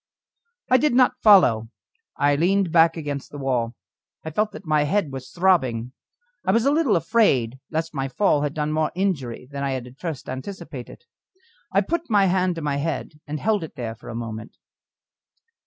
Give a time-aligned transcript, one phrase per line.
[0.71, 1.67] I did not follow,
[2.17, 3.75] I leaned back against the wall.
[4.25, 5.91] I felt that my head was throbbing.
[6.43, 9.85] I was a little afraid lest my fall had done more injury than I had
[9.85, 11.03] at first anticipated.
[11.71, 14.57] I put my hand to my head, and held it there for a moment.